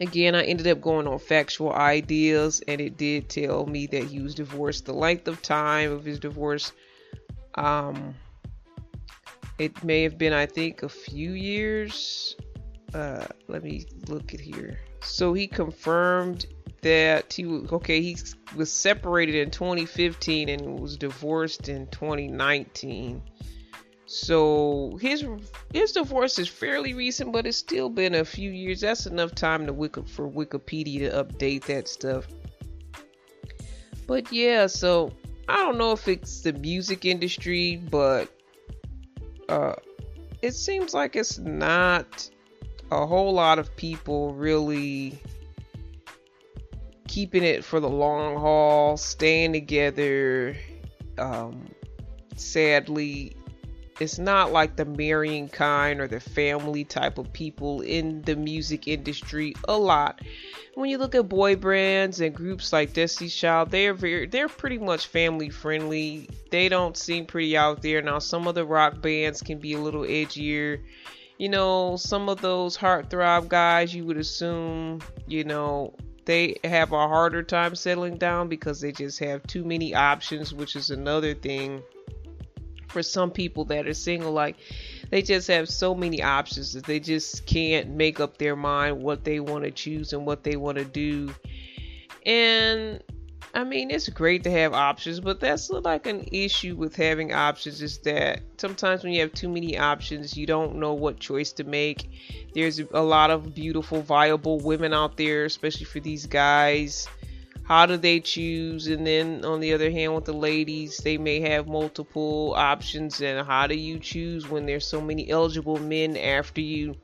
Again, 0.00 0.34
I 0.34 0.44
ended 0.44 0.68
up 0.68 0.80
going 0.80 1.08
on 1.08 1.18
factual 1.18 1.72
ideas, 1.72 2.62
and 2.68 2.80
it 2.80 2.96
did 2.96 3.28
tell 3.28 3.66
me 3.66 3.86
that 3.88 4.04
he 4.04 4.20
was 4.20 4.34
divorced. 4.34 4.86
The 4.86 4.92
length 4.92 5.26
of 5.26 5.42
time 5.42 5.90
of 5.90 6.04
his 6.04 6.20
divorce, 6.20 6.72
um, 7.56 8.14
it 9.58 9.82
may 9.82 10.04
have 10.04 10.16
been, 10.16 10.32
I 10.32 10.46
think, 10.46 10.84
a 10.84 10.88
few 10.88 11.32
years. 11.32 12.36
Uh, 12.94 13.26
let 13.48 13.64
me 13.64 13.86
look 14.08 14.34
at 14.34 14.40
here. 14.40 14.78
So 15.02 15.32
he 15.32 15.48
confirmed 15.48 16.46
that 16.82 17.32
he 17.32 17.44
was 17.44 17.72
okay. 17.72 18.00
He 18.00 18.16
was 18.56 18.72
separated 18.72 19.34
in 19.34 19.50
2015 19.50 20.48
and 20.48 20.80
was 20.80 20.96
divorced 20.96 21.68
in 21.68 21.88
2019. 21.88 23.22
So 24.10 24.96
his 25.02 25.22
his 25.74 25.92
divorce 25.92 26.38
is 26.38 26.48
fairly 26.48 26.94
recent, 26.94 27.30
but 27.30 27.46
it's 27.46 27.58
still 27.58 27.90
been 27.90 28.14
a 28.14 28.24
few 28.24 28.50
years. 28.50 28.80
That's 28.80 29.04
enough 29.04 29.34
time 29.34 29.66
to 29.66 29.72
Wiki, 29.74 30.00
for 30.06 30.26
Wikipedia 30.26 31.10
to 31.10 31.24
update 31.24 31.64
that 31.66 31.88
stuff. 31.88 32.26
But 34.06 34.32
yeah, 34.32 34.66
so 34.66 35.12
I 35.46 35.56
don't 35.56 35.76
know 35.76 35.92
if 35.92 36.08
it's 36.08 36.40
the 36.40 36.54
music 36.54 37.04
industry, 37.04 37.76
but 37.76 38.30
uh, 39.50 39.74
it 40.40 40.52
seems 40.52 40.94
like 40.94 41.14
it's 41.14 41.38
not 41.38 42.30
a 42.90 43.06
whole 43.06 43.34
lot 43.34 43.58
of 43.58 43.76
people 43.76 44.32
really 44.32 45.20
keeping 47.08 47.42
it 47.42 47.62
for 47.62 47.78
the 47.78 47.90
long 47.90 48.36
haul, 48.36 48.96
staying 48.96 49.52
together. 49.52 50.56
Um, 51.18 51.68
sadly, 52.36 53.36
it's 54.00 54.18
not 54.18 54.52
like 54.52 54.76
the 54.76 54.84
marrying 54.84 55.48
kind 55.48 56.00
or 56.00 56.06
the 56.06 56.20
family 56.20 56.84
type 56.84 57.18
of 57.18 57.32
people 57.32 57.80
in 57.80 58.22
the 58.22 58.36
music 58.36 58.86
industry 58.86 59.54
a 59.68 59.76
lot. 59.76 60.20
When 60.74 60.88
you 60.88 60.98
look 60.98 61.14
at 61.14 61.28
boy 61.28 61.56
bands 61.56 62.20
and 62.20 62.34
groups 62.34 62.72
like 62.72 62.92
Destiny's 62.92 63.34
Child, 63.34 63.70
they're 63.70 63.94
very 63.94 64.26
they're 64.26 64.48
pretty 64.48 64.78
much 64.78 65.08
family 65.08 65.50
friendly. 65.50 66.28
They 66.50 66.68
don't 66.68 66.96
seem 66.96 67.26
pretty 67.26 67.56
out 67.56 67.82
there. 67.82 68.00
Now 68.00 68.20
some 68.20 68.46
of 68.46 68.54
the 68.54 68.64
rock 68.64 69.00
bands 69.00 69.42
can 69.42 69.58
be 69.58 69.72
a 69.72 69.80
little 69.80 70.02
edgier. 70.02 70.80
You 71.38 71.48
know, 71.48 71.96
some 71.96 72.28
of 72.28 72.40
those 72.40 72.76
heartthrob 72.76 73.48
guys 73.48 73.94
you 73.94 74.04
would 74.04 74.16
assume, 74.16 75.00
you 75.26 75.44
know, 75.44 75.94
they 76.24 76.56
have 76.64 76.92
a 76.92 77.08
harder 77.08 77.42
time 77.42 77.74
settling 77.74 78.18
down 78.18 78.48
because 78.48 78.80
they 78.80 78.92
just 78.92 79.18
have 79.20 79.46
too 79.46 79.64
many 79.64 79.94
options, 79.94 80.52
which 80.52 80.76
is 80.76 80.90
another 80.90 81.34
thing 81.34 81.82
for 82.88 83.02
some 83.02 83.30
people 83.30 83.64
that 83.64 83.86
are 83.86 83.94
single 83.94 84.32
like 84.32 84.56
they 85.10 85.22
just 85.22 85.48
have 85.48 85.68
so 85.68 85.94
many 85.94 86.22
options 86.22 86.72
that 86.72 86.84
they 86.84 87.00
just 87.00 87.46
can't 87.46 87.90
make 87.90 88.20
up 88.20 88.38
their 88.38 88.56
mind 88.56 89.00
what 89.00 89.24
they 89.24 89.40
want 89.40 89.64
to 89.64 89.70
choose 89.70 90.12
and 90.12 90.26
what 90.26 90.42
they 90.44 90.56
want 90.56 90.76
to 90.78 90.84
do 90.84 91.32
and 92.26 93.02
I 93.54 93.64
mean, 93.64 93.90
it's 93.90 94.08
great 94.10 94.44
to 94.44 94.50
have 94.50 94.74
options, 94.74 95.20
but 95.20 95.40
that's 95.40 95.70
like 95.70 96.06
an 96.06 96.28
issue 96.30 96.76
with 96.76 96.94
having 96.94 97.32
options 97.32 97.80
is 97.80 97.98
that 98.00 98.42
sometimes 98.58 99.02
when 99.02 99.12
you 99.12 99.22
have 99.22 99.32
too 99.32 99.48
many 99.48 99.78
options, 99.78 100.36
you 100.36 100.46
don't 100.46 100.76
know 100.76 100.92
what 100.92 101.18
choice 101.18 101.52
to 101.54 101.64
make. 101.64 102.10
There's 102.54 102.78
a 102.78 103.02
lot 103.02 103.30
of 103.30 103.54
beautiful, 103.54 104.02
viable 104.02 104.58
women 104.60 104.92
out 104.92 105.16
there, 105.16 105.44
especially 105.46 105.86
for 105.86 106.00
these 106.00 106.26
guys 106.26 107.08
how 107.68 107.84
do 107.84 107.98
they 107.98 108.18
choose? 108.18 108.86
And 108.86 109.06
then 109.06 109.44
on 109.44 109.60
the 109.60 109.74
other 109.74 109.90
hand 109.90 110.14
with 110.14 110.24
the 110.24 110.32
ladies 110.32 110.96
they 110.98 111.18
may 111.18 111.38
have 111.40 111.68
multiple 111.68 112.54
options 112.56 113.20
and 113.20 113.46
how 113.46 113.66
do 113.66 113.74
you 113.74 113.98
choose 113.98 114.48
when 114.48 114.64
there's 114.64 114.86
so 114.86 115.02
many 115.02 115.28
eligible 115.28 115.78
men 115.78 116.16
after 116.16 116.62
you? 116.62 116.96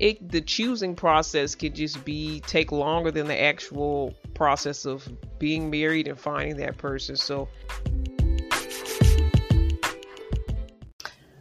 It 0.00 0.30
the 0.30 0.40
choosing 0.40 0.96
process 0.96 1.54
could 1.54 1.74
just 1.74 2.02
be 2.06 2.40
take 2.46 2.72
longer 2.72 3.10
than 3.10 3.26
the 3.26 3.38
actual 3.38 4.14
process 4.32 4.86
of 4.86 5.06
being 5.38 5.70
married 5.70 6.08
and 6.08 6.18
finding 6.18 6.56
that 6.56 6.78
person 6.78 7.14
so. 7.14 7.48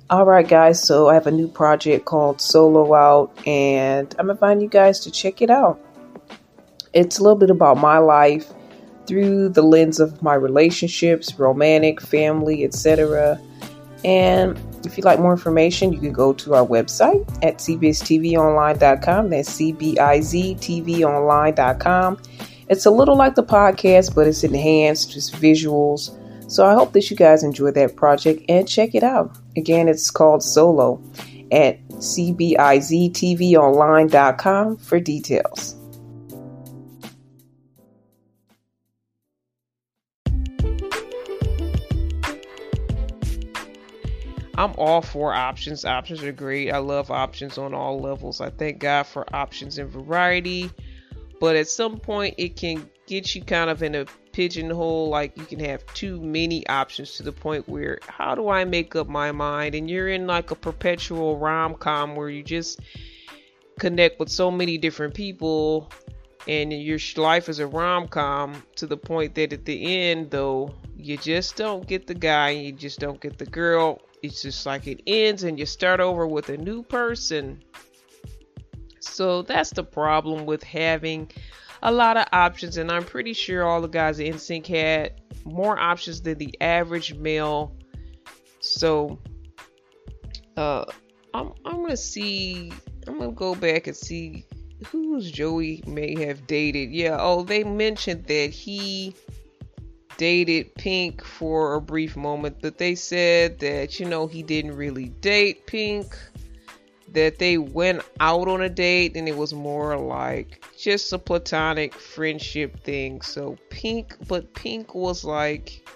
All 0.09 0.25
right 0.25 0.45
guys 0.45 0.83
so 0.85 1.07
i 1.07 1.13
have 1.13 1.25
a 1.25 1.31
new 1.31 1.47
project 1.47 2.03
called 2.03 2.41
solo 2.41 2.93
out 2.93 3.31
and 3.47 4.13
i'm 4.19 4.29
inviting 4.29 4.61
you 4.61 4.67
guys 4.67 4.99
to 4.99 5.09
check 5.09 5.41
it 5.41 5.49
out 5.49 5.79
it's 6.93 7.19
a 7.19 7.23
little 7.23 7.37
bit 7.37 7.49
about 7.49 7.77
my 7.77 7.97
life 7.97 8.51
through 9.07 9.49
the 9.49 9.61
lens 9.61 9.99
of 9.99 10.21
my 10.21 10.33
relationships, 10.33 11.37
romantic, 11.37 11.99
family, 11.99 12.63
etc. 12.63 13.37
And 14.03 14.59
if 14.85 14.97
you'd 14.97 15.05
like 15.05 15.19
more 15.19 15.33
information, 15.33 15.93
you 15.93 15.99
can 15.99 16.13
go 16.13 16.33
to 16.33 16.55
our 16.55 16.65
website 16.65 17.29
at 17.43 17.57
cbiztvonline.com. 17.57 19.29
That's 19.29 19.49
cbiztvonline.com. 19.49 22.21
It's 22.69 22.85
a 22.85 22.91
little 22.91 23.17
like 23.17 23.35
the 23.35 23.43
podcast, 23.43 24.15
but 24.15 24.27
it's 24.27 24.43
enhanced, 24.43 25.11
just 25.11 25.33
visuals. 25.33 26.17
So 26.49 26.65
I 26.65 26.73
hope 26.73 26.93
that 26.93 27.07
you 27.09 27.17
guys 27.17 27.43
enjoy 27.43 27.71
that 27.71 27.95
project 27.95 28.43
and 28.49 28.67
check 28.67 28.95
it 28.95 29.03
out. 29.03 29.37
Again, 29.55 29.87
it's 29.87 30.09
called 30.09 30.41
Solo 30.43 30.99
at 31.51 31.87
cbiztvonline.com 31.89 34.77
for 34.77 34.99
details. 34.99 35.80
I'm 44.61 44.75
all 44.77 45.01
for 45.01 45.33
options. 45.33 45.85
Options 45.85 46.21
are 46.21 46.31
great. 46.31 46.71
I 46.71 46.77
love 46.77 47.09
options 47.09 47.57
on 47.57 47.73
all 47.73 47.99
levels. 47.99 48.41
I 48.41 48.51
thank 48.51 48.77
God 48.77 49.07
for 49.07 49.25
options 49.35 49.79
and 49.79 49.89
variety. 49.89 50.69
But 51.39 51.55
at 51.55 51.67
some 51.67 51.99
point, 51.99 52.35
it 52.37 52.57
can 52.57 52.87
get 53.07 53.33
you 53.33 53.43
kind 53.43 53.71
of 53.71 53.81
in 53.81 53.95
a 53.95 54.05
pigeonhole. 54.33 55.09
Like 55.09 55.35
you 55.35 55.45
can 55.45 55.59
have 55.61 55.83
too 55.95 56.21
many 56.21 56.67
options 56.67 57.15
to 57.15 57.23
the 57.23 57.31
point 57.31 57.67
where, 57.67 57.97
how 58.07 58.35
do 58.35 58.49
I 58.49 58.63
make 58.65 58.95
up 58.95 59.07
my 59.07 59.31
mind? 59.31 59.73
And 59.73 59.89
you're 59.89 60.09
in 60.09 60.27
like 60.27 60.51
a 60.51 60.55
perpetual 60.55 61.39
rom 61.39 61.73
com 61.73 62.15
where 62.15 62.29
you 62.29 62.43
just 62.43 62.81
connect 63.79 64.19
with 64.19 64.29
so 64.29 64.51
many 64.51 64.77
different 64.77 65.15
people 65.15 65.91
and 66.47 66.71
your 66.71 66.99
life 67.17 67.49
is 67.49 67.57
a 67.57 67.65
rom-com 67.65 68.61
to 68.75 68.85
the 68.85 68.97
point 68.97 69.33
that 69.35 69.53
at 69.53 69.65
the 69.65 69.95
end 69.95 70.29
though 70.29 70.73
you 70.97 71.17
just 71.17 71.55
don't 71.55 71.87
get 71.87 72.07
the 72.07 72.13
guy 72.13 72.49
you 72.49 72.71
just 72.71 72.99
don't 72.99 73.21
get 73.21 73.37
the 73.37 73.45
girl 73.45 73.99
it's 74.21 74.41
just 74.41 74.65
like 74.65 74.87
it 74.87 75.01
ends 75.07 75.43
and 75.43 75.57
you 75.57 75.65
start 75.65 75.99
over 75.99 76.27
with 76.27 76.49
a 76.49 76.57
new 76.57 76.83
person. 76.83 77.63
So 78.99 79.41
that's 79.41 79.71
the 79.71 79.83
problem 79.83 80.45
with 80.45 80.63
having 80.63 81.31
a 81.83 81.91
lot 81.91 82.17
of 82.17 82.27
options, 82.31 82.77
and 82.77 82.91
I'm 82.91 83.03
pretty 83.03 83.33
sure 83.33 83.63
all 83.63 83.81
the 83.81 83.87
guys 83.87 84.19
at 84.19 84.27
NSYNC 84.27 84.67
had 84.67 85.21
more 85.43 85.79
options 85.79 86.21
than 86.21 86.37
the 86.37 86.55
average 86.61 87.15
male. 87.15 87.75
So 88.59 89.19
uh 90.57 90.85
I'm 91.33 91.53
I'm 91.65 91.81
gonna 91.81 91.97
see 91.97 92.71
I'm 93.07 93.17
gonna 93.17 93.31
go 93.31 93.55
back 93.55 93.87
and 93.87 93.95
see 93.95 94.45
who's 94.87 95.31
Joey 95.31 95.83
may 95.87 96.19
have 96.25 96.45
dated. 96.45 96.91
Yeah, 96.91 97.17
oh 97.19 97.43
they 97.43 97.63
mentioned 97.63 98.25
that 98.25 98.51
he 98.51 99.15
dated 100.21 100.75
Pink 100.75 101.25
for 101.25 101.73
a 101.73 101.81
brief 101.81 102.15
moment, 102.15 102.57
but 102.61 102.77
they 102.77 102.93
said 102.93 103.57
that, 103.57 103.99
you 103.99 104.05
know, 104.05 104.27
he 104.27 104.43
didn't 104.43 104.75
really 104.75 105.09
date 105.09 105.65
Pink, 105.65 106.15
that 107.11 107.39
they 107.39 107.57
went 107.57 108.03
out 108.19 108.47
on 108.47 108.61
a 108.61 108.69
date 108.69 109.17
and 109.17 109.27
it 109.27 109.35
was 109.35 109.51
more 109.51 109.97
like 109.97 110.63
just 110.77 111.11
a 111.11 111.17
platonic 111.17 111.95
friendship 111.95 112.83
thing. 112.83 113.21
So 113.21 113.57
Pink, 113.71 114.15
but 114.27 114.53
Pink 114.53 114.93
was 114.93 115.23
like 115.23 115.89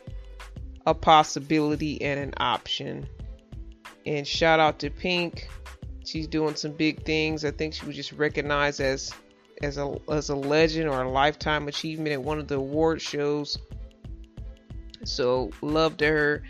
a 0.87 0.95
possibility 0.95 2.01
and 2.01 2.19
an 2.19 2.33
option. 2.37 3.07
And 4.07 4.27
shout 4.27 4.59
out 4.59 4.79
to 4.79 4.89
Pink. 4.89 5.47
She's 6.03 6.25
doing 6.25 6.55
some 6.55 6.71
big 6.71 7.05
things. 7.05 7.45
I 7.45 7.51
think 7.51 7.75
she 7.75 7.85
was 7.85 7.95
just 7.95 8.11
recognized 8.11 8.81
as 8.81 9.13
as 9.61 9.77
a 9.77 9.95
as 10.09 10.29
a 10.29 10.35
legend 10.35 10.89
or 10.89 11.03
a 11.03 11.11
lifetime 11.11 11.67
achievement 11.67 12.13
at 12.13 12.23
one 12.23 12.39
of 12.39 12.47
the 12.47 12.55
award 12.55 13.03
shows 13.03 13.59
so 15.07 15.51
loved 15.61 16.01
her. 16.01 16.43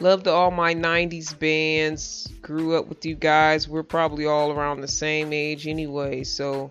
Loved 0.00 0.28
all 0.28 0.50
my 0.50 0.74
90s 0.74 1.38
bands. 1.38 2.26
Grew 2.40 2.76
up 2.76 2.88
with 2.88 3.04
you 3.04 3.14
guys. 3.14 3.68
We're 3.68 3.82
probably 3.82 4.26
all 4.26 4.50
around 4.50 4.80
the 4.80 4.88
same 4.88 5.32
age 5.32 5.66
anyway. 5.66 6.24
So 6.24 6.70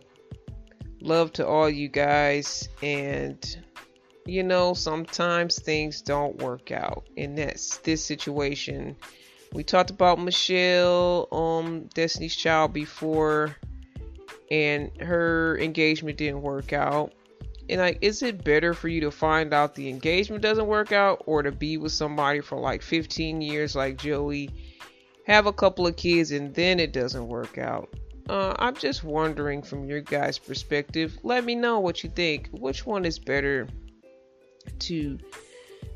love 1.00 1.32
to 1.34 1.46
all 1.46 1.70
you 1.70 1.90
guys. 1.90 2.68
And, 2.82 3.38
you 4.26 4.42
know, 4.42 4.74
sometimes 4.74 5.60
things 5.60 6.02
don't 6.02 6.42
work 6.42 6.72
out. 6.72 7.08
And 7.18 7.38
that's 7.38 7.78
this 7.78 8.04
situation. 8.04 8.96
We 9.54 9.64
talked 9.64 9.90
about 9.90 10.20
Michelle, 10.20 11.28
um, 11.32 11.90
Destiny's 11.94 12.36
Child 12.36 12.74
before, 12.74 13.56
and 14.52 14.92
her 15.02 15.58
engagement 15.60 16.18
didn't 16.18 16.42
work 16.42 16.74
out. 16.74 17.14
And 17.70 17.80
like, 17.80 18.00
is 18.02 18.24
it 18.24 18.44
better 18.44 18.74
for 18.74 18.88
you 18.88 19.02
to 19.02 19.12
find 19.12 19.54
out 19.54 19.76
the 19.76 19.90
engagement 19.90 20.42
doesn't 20.42 20.66
work 20.66 20.92
out 20.92 21.22
or 21.26 21.44
to 21.44 21.52
be 21.52 21.78
with 21.78 21.92
somebody 21.92 22.42
for 22.42 22.58
like 22.58 22.82
15 22.82 23.42
years 23.42 23.76
like 23.76 23.98
Joey, 23.98 24.50
have 25.26 25.46
a 25.46 25.54
couple 25.54 25.86
of 25.86 25.96
kids, 25.96 26.32
and 26.32 26.54
then 26.56 26.80
it 26.80 26.92
doesn't 26.92 27.28
work 27.28 27.58
out? 27.60 27.94
Uh, 28.28 28.56
I'm 28.58 28.76
just 28.76 29.04
wondering 29.04 29.62
from 29.62 29.86
your 29.86 30.02
guys' 30.02 30.40
perspective. 30.40 31.18
Let 31.24 31.46
me 31.46 31.56
know 31.56 31.80
what 31.80 32.04
you 32.04 32.10
think. 32.10 32.50
Which 32.52 32.86
one 32.86 33.06
is 33.06 33.20
better 33.20 33.68
to 34.80 35.20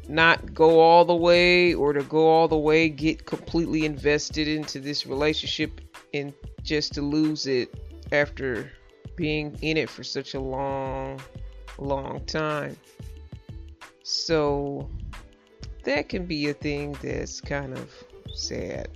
not 0.08 0.54
go 0.54 0.80
all 0.80 1.06
the 1.06 1.16
way 1.16 1.74
or 1.74 1.94
to 1.94 2.04
go 2.04 2.28
all 2.28 2.48
the 2.48 2.58
way, 2.58 2.90
get 2.90 3.26
completely 3.26 3.86
invested 3.86 4.48
into 4.48 4.80
this 4.80 5.06
relationship 5.06 5.82
and 6.14 6.34
just 6.62 6.94
to 6.94 7.02
lose 7.02 7.48
it 7.48 7.74
after 8.12 8.72
being 9.16 9.58
in 9.62 9.78
it 9.78 9.90
for 9.90 10.04
such 10.04 10.34
a 10.34 10.40
long, 10.40 11.20
long 11.78 12.26
time? 12.26 12.78
So 14.04 14.90
that 15.84 16.10
can 16.10 16.26
be 16.26 16.50
a 16.50 16.54
thing 16.54 16.98
that's 17.02 17.42
kind 17.42 17.78
of 17.78 17.92
sad. 18.34 18.90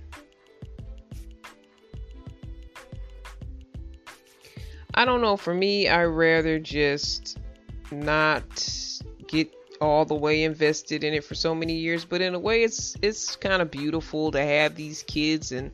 I 4.94 5.04
don't 5.04 5.20
know. 5.20 5.36
For 5.36 5.54
me, 5.54 5.88
I 5.88 6.04
rather 6.04 6.58
just 6.58 7.38
not 7.92 8.42
get 9.28 9.54
all 9.80 10.04
the 10.04 10.14
way 10.14 10.42
invested 10.42 11.04
in 11.04 11.14
it 11.14 11.24
for 11.24 11.34
so 11.34 11.54
many 11.54 11.74
years. 11.74 12.04
But 12.04 12.20
in 12.20 12.34
a 12.34 12.38
way, 12.38 12.64
it's 12.64 12.96
it's 13.00 13.36
kind 13.36 13.62
of 13.62 13.70
beautiful 13.70 14.32
to 14.32 14.42
have 14.42 14.74
these 14.74 15.02
kids 15.04 15.52
and 15.52 15.70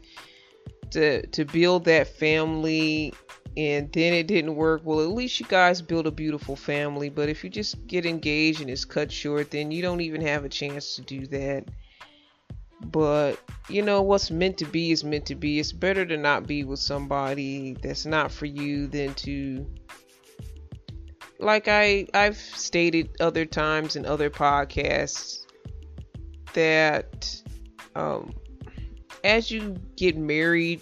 to 0.91 1.27
to 1.27 1.45
build 1.45 1.85
that 1.87 2.09
family. 2.09 3.13
And 3.57 3.93
then 3.93 4.13
it 4.13 4.27
didn't 4.27 4.57
work. 4.57 4.83
Well, 4.85 5.01
at 5.01 5.11
least 5.11 5.39
you 5.39 5.47
guys 5.47 5.81
build 5.81 6.07
a 6.07 6.11
beautiful 6.11 6.57
family. 6.57 7.09
But 7.09 7.29
if 7.29 7.45
you 7.45 7.51
just 7.51 7.87
get 7.87 8.05
engaged 8.05 8.61
and 8.61 8.69
it's 8.69 8.85
cut 8.85 9.13
short, 9.13 9.51
then 9.51 9.71
you 9.71 9.81
don't 9.81 10.01
even 10.01 10.21
have 10.23 10.45
a 10.45 10.49
chance 10.49 10.97
to 10.97 11.03
do 11.03 11.27
that. 11.29 11.65
But 12.87 13.39
you 13.69 13.83
know 13.83 14.03
what's 14.03 14.31
meant 14.31 14.59
to 14.59 14.65
be 14.65 14.91
is 14.91 15.05
meant 15.05 15.27
to 15.27 15.35
be. 15.35 15.59
It's 15.59 15.73
better 15.73 16.05
to 16.05 16.17
not 16.17 16.47
be 16.47 16.65
with 16.65 16.81
somebody 16.81 17.77
that's 17.81 18.05
not 18.05 18.33
for 18.33 18.47
you 18.47 18.89
than 18.89 19.15
to 19.15 19.67
like 21.39 21.69
I 21.69 22.07
I've 22.15 22.37
stated 22.37 23.11
other 23.21 23.45
times 23.45 23.97
in 23.97 24.07
other 24.07 24.31
podcasts 24.31 25.47
that 26.55 27.43
um 27.95 28.35
as 29.23 29.51
you 29.51 29.77
get 29.97 30.17
married 30.17 30.81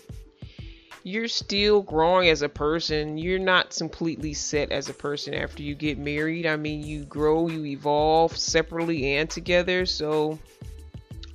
you're 1.04 1.28
still 1.28 1.82
growing 1.82 2.28
as 2.28 2.42
a 2.42 2.48
person. 2.48 3.18
You're 3.18 3.38
not 3.38 3.70
completely 3.70 4.34
set 4.34 4.70
as 4.70 4.88
a 4.88 4.94
person 4.94 5.34
after 5.34 5.62
you 5.62 5.74
get 5.74 5.98
married. 5.98 6.46
I 6.46 6.56
mean, 6.56 6.82
you 6.82 7.04
grow, 7.04 7.48
you 7.48 7.64
evolve 7.66 8.36
separately 8.36 9.16
and 9.16 9.28
together. 9.28 9.86
So 9.86 10.38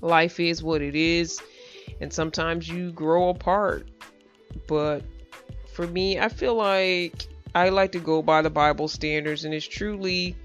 life 0.01 0.39
is 0.39 0.63
what 0.63 0.81
it 0.81 0.95
is 0.95 1.41
and 2.01 2.11
sometimes 2.11 2.67
you 2.67 2.91
grow 2.91 3.29
apart 3.29 3.87
but 4.67 5.03
for 5.73 5.87
me 5.87 6.19
i 6.19 6.29
feel 6.29 6.55
like 6.55 7.27
i 7.55 7.69
like 7.69 7.91
to 7.91 7.99
go 7.99 8.21
by 8.21 8.41
the 8.41 8.49
bible 8.49 8.87
standards 8.87 9.45
and 9.45 9.53
it's 9.53 9.67
truly 9.67 10.35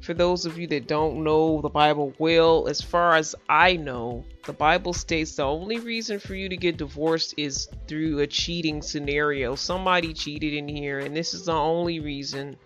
for 0.00 0.14
those 0.14 0.46
of 0.46 0.58
you 0.58 0.66
that 0.66 0.86
don't 0.86 1.22
know 1.22 1.60
the 1.60 1.68
bible 1.68 2.12
well 2.18 2.66
as 2.68 2.80
far 2.80 3.14
as 3.14 3.34
i 3.48 3.76
know 3.76 4.24
the 4.46 4.52
bible 4.52 4.92
states 4.92 5.36
the 5.36 5.42
only 5.42 5.78
reason 5.80 6.18
for 6.18 6.34
you 6.34 6.48
to 6.48 6.56
get 6.56 6.76
divorced 6.76 7.34
is 7.36 7.68
through 7.86 8.20
a 8.20 8.26
cheating 8.26 8.80
scenario 8.80 9.54
somebody 9.54 10.12
cheated 10.14 10.54
in 10.54 10.68
here 10.68 11.00
and 11.00 11.16
this 11.16 11.34
is 11.34 11.44
the 11.44 11.52
only 11.52 12.00
reason 12.00 12.56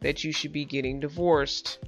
that 0.00 0.22
you 0.22 0.32
should 0.32 0.52
be 0.52 0.64
getting 0.64 1.00
divorced 1.00 1.78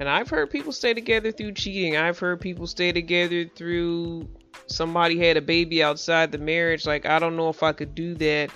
and 0.00 0.08
I've 0.08 0.28
heard 0.28 0.50
people 0.50 0.72
stay 0.72 0.94
together 0.94 1.32
through 1.32 1.52
cheating. 1.52 1.96
I've 1.96 2.18
heard 2.18 2.40
people 2.40 2.66
stay 2.66 2.92
together 2.92 3.46
through 3.46 4.28
somebody 4.66 5.18
had 5.18 5.36
a 5.36 5.42
baby 5.42 5.82
outside 5.82 6.30
the 6.30 6.38
marriage. 6.38 6.86
Like, 6.86 7.06
I 7.06 7.18
don't 7.18 7.36
know 7.36 7.48
if 7.48 7.62
I 7.62 7.72
could 7.72 7.94
do 7.94 8.14
that. 8.14 8.50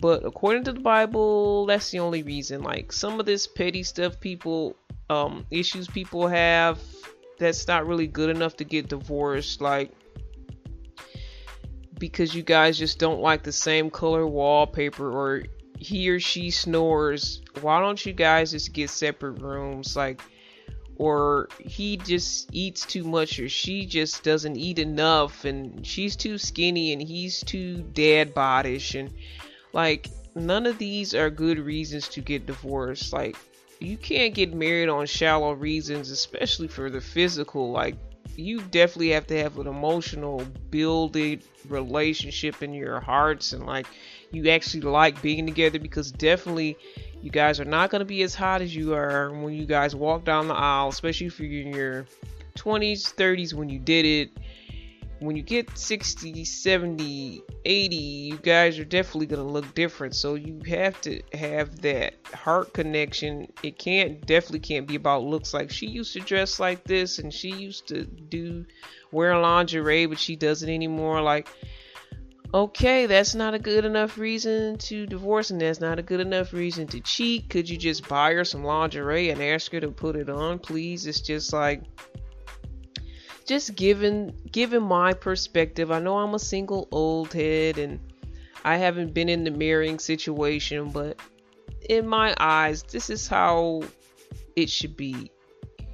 But 0.00 0.24
according 0.24 0.64
to 0.64 0.72
the 0.72 0.80
Bible, 0.80 1.66
that's 1.66 1.90
the 1.90 2.00
only 2.00 2.22
reason. 2.22 2.62
Like, 2.62 2.92
some 2.92 3.20
of 3.20 3.26
this 3.26 3.46
petty 3.46 3.82
stuff 3.82 4.18
people, 4.20 4.76
um, 5.10 5.46
issues 5.50 5.86
people 5.86 6.26
have, 6.28 6.80
that's 7.38 7.66
not 7.66 7.86
really 7.86 8.06
good 8.06 8.30
enough 8.30 8.56
to 8.56 8.64
get 8.64 8.88
divorced. 8.88 9.60
Like, 9.60 9.92
because 11.98 12.34
you 12.34 12.42
guys 12.42 12.78
just 12.78 12.98
don't 12.98 13.20
like 13.20 13.42
the 13.42 13.52
same 13.52 13.90
color 13.90 14.26
wallpaper 14.26 15.10
or 15.10 15.42
he 15.78 16.08
or 16.08 16.20
she 16.20 16.50
snores. 16.50 17.42
Why 17.60 17.80
don't 17.80 18.04
you 18.04 18.12
guys 18.12 18.52
just 18.52 18.72
get 18.72 18.90
separate 18.90 19.40
rooms? 19.40 19.96
Like, 19.96 20.20
or 20.96 21.48
he 21.58 21.96
just 21.96 22.48
eats 22.52 22.86
too 22.86 23.04
much 23.04 23.38
or 23.38 23.48
she 23.48 23.84
just 23.84 24.22
doesn't 24.22 24.56
eat 24.56 24.78
enough 24.78 25.44
and 25.44 25.84
she's 25.84 26.14
too 26.14 26.38
skinny 26.38 26.92
and 26.92 27.02
he's 27.02 27.42
too 27.42 27.82
dad 27.92 28.34
bodish 28.34 28.98
and 28.98 29.12
like 29.72 30.08
none 30.34 30.66
of 30.66 30.78
these 30.78 31.14
are 31.14 31.30
good 31.30 31.58
reasons 31.58 32.08
to 32.08 32.20
get 32.20 32.46
divorced 32.46 33.12
like 33.12 33.36
you 33.84 33.96
can't 33.96 34.34
get 34.34 34.54
married 34.54 34.88
on 34.88 35.06
shallow 35.06 35.52
reasons 35.52 36.10
especially 36.10 36.68
for 36.68 36.90
the 36.90 37.00
physical 37.00 37.70
like 37.70 37.96
you 38.36 38.60
definitely 38.62 39.10
have 39.10 39.26
to 39.26 39.38
have 39.38 39.58
an 39.58 39.66
emotional 39.66 40.44
builded 40.70 41.42
relationship 41.68 42.62
in 42.62 42.74
your 42.74 43.00
hearts 43.00 43.52
and 43.52 43.64
like 43.64 43.86
you 44.32 44.48
actually 44.50 44.80
like 44.80 45.20
being 45.22 45.46
together 45.46 45.78
because 45.78 46.10
definitely 46.10 46.76
you 47.24 47.30
guys 47.30 47.58
are 47.58 47.64
not 47.64 47.90
going 47.90 48.00
to 48.00 48.04
be 48.04 48.22
as 48.22 48.34
hot 48.34 48.60
as 48.60 48.76
you 48.76 48.92
are 48.92 49.30
when 49.32 49.54
you 49.54 49.64
guys 49.64 49.96
walk 49.96 50.24
down 50.24 50.46
the 50.46 50.54
aisle, 50.54 50.88
especially 50.88 51.26
if 51.26 51.40
you're 51.40 51.62
in 51.62 51.72
your 51.72 52.06
20s, 52.56 53.14
30s 53.14 53.54
when 53.54 53.70
you 53.70 53.78
did 53.78 54.04
it. 54.04 54.30
When 55.20 55.36
you 55.36 55.42
get 55.42 55.78
60, 55.78 56.44
70, 56.44 57.42
80, 57.64 57.96
you 57.96 58.36
guys 58.36 58.78
are 58.78 58.84
definitely 58.84 59.26
going 59.26 59.46
to 59.46 59.50
look 59.50 59.74
different. 59.74 60.14
So 60.14 60.34
you 60.34 60.60
have 60.66 61.00
to 61.02 61.22
have 61.32 61.80
that 61.82 62.14
heart 62.34 62.74
connection. 62.74 63.52
It 63.62 63.78
can't, 63.78 64.26
definitely 64.26 64.60
can't 64.60 64.86
be 64.86 64.96
about 64.96 65.22
looks 65.22 65.54
like 65.54 65.70
she 65.70 65.86
used 65.86 66.12
to 66.14 66.20
dress 66.20 66.58
like 66.58 66.84
this 66.84 67.18
and 67.18 67.32
she 67.32 67.50
used 67.50 67.88
to 67.88 68.04
do 68.04 68.66
wear 69.12 69.38
lingerie, 69.38 70.06
but 70.06 70.18
she 70.18 70.36
doesn't 70.36 70.68
anymore. 70.68 71.22
Like, 71.22 71.48
okay, 72.52 73.06
that's 73.06 73.34
not 73.34 73.54
a 73.54 73.58
good 73.58 73.84
enough 73.84 74.18
reason 74.18 74.78
to 74.78 75.06
divorce, 75.06 75.50
and 75.50 75.60
that's 75.60 75.80
not 75.80 75.98
a 75.98 76.02
good 76.02 76.20
enough 76.20 76.52
reason 76.52 76.86
to 76.88 77.00
cheat. 77.00 77.48
Could 77.48 77.68
you 77.68 77.76
just 77.76 78.08
buy 78.08 78.32
her 78.34 78.44
some 78.44 78.64
lingerie 78.64 79.30
and 79.30 79.42
ask 79.42 79.72
her 79.72 79.80
to 79.80 79.90
put 79.90 80.16
it 80.16 80.28
on, 80.28 80.58
please? 80.58 81.06
It's 81.06 81.20
just 81.20 81.52
like 81.52 81.82
just 83.46 83.74
given 83.74 84.34
given 84.50 84.82
my 84.82 85.12
perspective. 85.12 85.90
I 85.90 85.98
know 85.98 86.18
I'm 86.18 86.34
a 86.34 86.38
single 86.38 86.88
old 86.90 87.32
head 87.32 87.78
and 87.78 88.00
I 88.64 88.76
haven't 88.76 89.12
been 89.12 89.28
in 89.28 89.44
the 89.44 89.50
marrying 89.50 89.98
situation, 89.98 90.90
but 90.90 91.18
in 91.88 92.06
my 92.06 92.34
eyes, 92.38 92.82
this 92.82 93.10
is 93.10 93.28
how 93.28 93.82
it 94.56 94.70
should 94.70 94.96
be. 94.96 95.30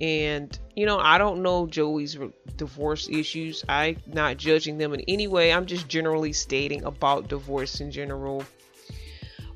And, 0.01 0.57
you 0.77 0.87
know, 0.87 0.99
I 0.99 1.19
don't 1.19 1.43
know 1.43 1.67
Joey's 1.67 2.17
divorce 2.57 3.09
issues. 3.09 3.65
I'm 3.69 3.97
not 4.07 4.39
judging 4.39 4.79
them 4.79 4.95
in 4.95 5.01
any 5.09 5.29
way. 5.29 5.53
I'm 5.53 5.67
just 5.67 5.89
generally 5.89 6.33
stating 6.33 6.85
about 6.85 7.29
divorce 7.29 7.81
in 7.81 7.91
general. 7.91 8.45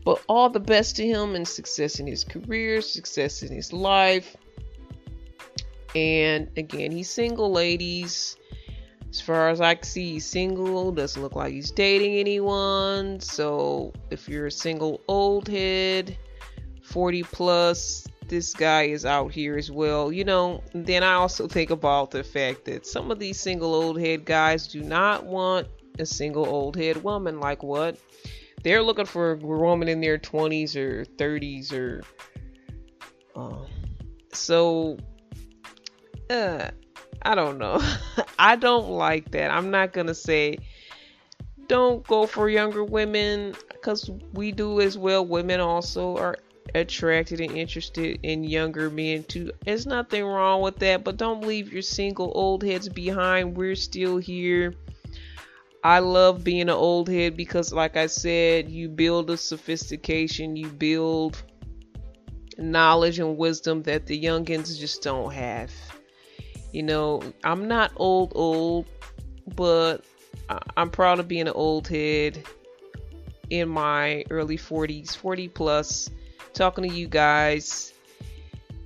But 0.04 0.22
all 0.28 0.50
the 0.50 0.60
best 0.60 0.96
to 0.96 1.06
him 1.06 1.34
and 1.34 1.48
success 1.48 1.98
in 1.98 2.06
his 2.06 2.24
career, 2.24 2.82
success 2.82 3.42
in 3.42 3.50
his 3.50 3.72
life. 3.72 4.36
And 5.94 6.50
again, 6.56 6.90
he's 6.90 7.10
single, 7.10 7.50
ladies. 7.52 8.36
As 9.10 9.20
far 9.20 9.48
as 9.48 9.60
I 9.60 9.76
can 9.76 9.84
see, 9.84 10.12
he's 10.14 10.26
single. 10.26 10.90
Doesn't 10.90 11.22
look 11.22 11.36
like 11.36 11.52
he's 11.52 11.70
dating 11.70 12.16
anyone. 12.16 13.20
So 13.20 13.92
if 14.10 14.28
you're 14.28 14.46
a 14.46 14.50
single 14.50 15.00
old 15.06 15.46
head, 15.46 16.16
40 16.82 17.22
plus, 17.22 18.08
this 18.26 18.52
guy 18.52 18.84
is 18.84 19.04
out 19.04 19.32
here 19.32 19.56
as 19.56 19.70
well. 19.70 20.10
You 20.12 20.24
know, 20.24 20.62
then 20.74 21.04
I 21.04 21.14
also 21.14 21.46
think 21.46 21.70
about 21.70 22.10
the 22.10 22.24
fact 22.24 22.64
that 22.64 22.86
some 22.86 23.10
of 23.10 23.18
these 23.20 23.38
single 23.38 23.74
old 23.74 24.00
head 24.00 24.24
guys 24.24 24.66
do 24.66 24.82
not 24.82 25.24
want 25.24 25.68
a 25.98 26.06
single 26.06 26.46
old 26.46 26.76
head 26.76 27.02
woman. 27.04 27.38
Like 27.38 27.62
what? 27.62 27.98
They're 28.64 28.82
looking 28.82 29.06
for 29.06 29.32
a 29.32 29.36
woman 29.36 29.88
in 29.88 30.00
their 30.00 30.18
20s 30.18 30.74
or 30.74 31.04
30s 31.04 31.72
or. 31.72 32.02
Uh, 33.36 33.66
so, 34.32 34.98
uh, 36.30 36.70
I 37.22 37.34
don't 37.34 37.58
know. 37.58 37.80
I 38.38 38.56
don't 38.56 38.90
like 38.90 39.30
that. 39.32 39.50
I'm 39.50 39.70
not 39.70 39.92
gonna 39.92 40.14
say 40.14 40.58
don't 41.66 42.06
go 42.06 42.26
for 42.26 42.48
younger 42.48 42.84
women 42.84 43.54
because 43.68 44.10
we 44.32 44.52
do 44.52 44.80
as 44.80 44.98
well. 44.98 45.24
Women 45.24 45.60
also 45.60 46.16
are 46.16 46.36
attracted 46.74 47.40
and 47.40 47.56
interested 47.56 48.18
in 48.22 48.44
younger 48.44 48.90
men 48.90 49.24
too. 49.24 49.52
There's 49.64 49.86
nothing 49.86 50.24
wrong 50.24 50.60
with 50.62 50.78
that, 50.80 51.04
but 51.04 51.16
don't 51.16 51.46
leave 51.46 51.72
your 51.72 51.82
single 51.82 52.32
old 52.34 52.62
heads 52.62 52.88
behind. 52.88 53.56
We're 53.56 53.76
still 53.76 54.18
here. 54.18 54.74
I 55.82 55.98
love 55.98 56.42
being 56.42 56.62
an 56.62 56.70
old 56.70 57.08
head 57.08 57.36
because, 57.36 57.72
like 57.72 57.96
I 57.96 58.06
said, 58.06 58.70
you 58.70 58.88
build 58.88 59.30
a 59.30 59.36
sophistication, 59.36 60.56
you 60.56 60.68
build 60.68 61.42
knowledge 62.56 63.18
and 63.18 63.36
wisdom 63.36 63.82
that 63.82 64.06
the 64.06 64.20
youngins 64.20 64.78
just 64.78 65.02
don't 65.02 65.32
have. 65.32 65.70
You 66.74 66.82
know, 66.82 67.22
I'm 67.44 67.68
not 67.68 67.92
old, 67.94 68.32
old, 68.34 68.86
but 69.54 70.04
I'm 70.76 70.90
proud 70.90 71.20
of 71.20 71.28
being 71.28 71.46
an 71.46 71.54
old 71.54 71.86
head 71.86 72.42
in 73.48 73.68
my 73.68 74.24
early 74.28 74.58
40s, 74.58 75.16
40 75.16 75.48
plus, 75.50 76.10
talking 76.52 76.90
to 76.90 76.92
you 76.92 77.06
guys. 77.06 77.92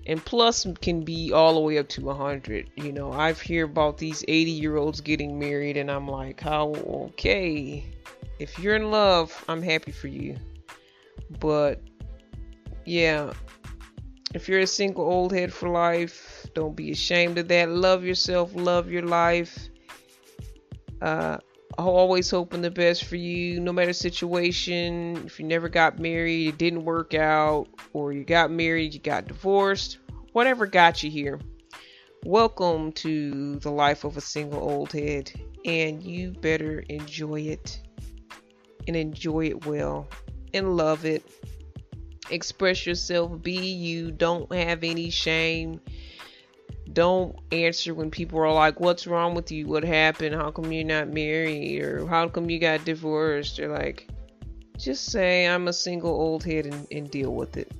And 0.06 0.22
plus 0.22 0.66
can 0.82 1.02
be 1.02 1.32
all 1.32 1.54
the 1.54 1.60
way 1.60 1.78
up 1.78 1.88
to 1.88 2.02
100. 2.02 2.68
You 2.76 2.92
know, 2.92 3.10
I've 3.10 3.40
heard 3.40 3.70
about 3.70 3.96
these 3.96 4.22
80 4.28 4.50
year 4.50 4.76
olds 4.76 5.00
getting 5.00 5.38
married, 5.38 5.78
and 5.78 5.90
I'm 5.90 6.06
like, 6.06 6.42
how 6.42 6.74
okay. 6.74 7.86
If 8.38 8.58
you're 8.58 8.76
in 8.76 8.90
love, 8.90 9.32
I'm 9.48 9.62
happy 9.62 9.92
for 9.92 10.08
you. 10.08 10.36
But 11.40 11.80
yeah, 12.84 13.32
if 14.34 14.46
you're 14.46 14.60
a 14.60 14.66
single 14.66 15.06
old 15.06 15.32
head 15.32 15.54
for 15.54 15.70
life, 15.70 16.37
don't 16.58 16.74
be 16.74 16.90
ashamed 16.90 17.38
of 17.38 17.46
that. 17.46 17.68
Love 17.68 18.02
yourself, 18.02 18.50
love 18.52 18.90
your 18.90 19.02
life. 19.02 19.68
Uh, 21.00 21.38
always 21.78 22.28
hoping 22.28 22.62
the 22.62 22.70
best 22.70 23.04
for 23.04 23.14
you, 23.14 23.60
no 23.60 23.72
matter 23.72 23.92
situation. 23.92 25.22
If 25.24 25.38
you 25.38 25.46
never 25.46 25.68
got 25.68 26.00
married, 26.00 26.48
it 26.48 26.58
didn't 26.58 26.84
work 26.84 27.14
out, 27.14 27.68
or 27.92 28.12
you 28.12 28.24
got 28.24 28.50
married, 28.50 28.92
you 28.92 28.98
got 28.98 29.28
divorced, 29.28 29.98
whatever 30.32 30.66
got 30.66 31.00
you 31.04 31.12
here. 31.12 31.38
Welcome 32.24 32.90
to 32.92 33.60
the 33.60 33.70
life 33.70 34.02
of 34.02 34.16
a 34.16 34.20
single 34.20 34.60
old 34.60 34.90
head, 34.90 35.30
and 35.64 36.02
you 36.02 36.32
better 36.32 36.80
enjoy 36.88 37.42
it 37.42 37.80
and 38.88 38.96
enjoy 38.96 39.46
it 39.46 39.64
well 39.64 40.08
and 40.52 40.76
love 40.76 41.04
it. 41.04 41.22
Express 42.32 42.84
yourself, 42.84 43.40
be 43.42 43.52
you, 43.52 44.10
don't 44.10 44.52
have 44.52 44.82
any 44.82 45.10
shame 45.10 45.80
don't 46.92 47.36
answer 47.52 47.94
when 47.94 48.10
people 48.10 48.38
are 48.38 48.52
like, 48.52 48.80
What's 48.80 49.06
wrong 49.06 49.34
with 49.34 49.50
you? 49.50 49.66
What 49.66 49.84
happened? 49.84 50.34
How 50.34 50.50
come 50.50 50.72
you're 50.72 50.84
not 50.84 51.08
married? 51.08 51.82
Or 51.82 52.06
how 52.06 52.28
come 52.28 52.50
you 52.50 52.58
got 52.58 52.84
divorced? 52.84 53.58
Or 53.58 53.68
like, 53.68 54.08
just 54.76 55.06
say, 55.06 55.46
I'm 55.46 55.68
a 55.68 55.72
single 55.72 56.12
old 56.12 56.44
head 56.44 56.66
and, 56.66 56.86
and 56.90 57.10
deal 57.10 57.34
with 57.34 57.56
it. 57.56 57.70